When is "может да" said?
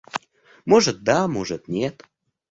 0.65-1.27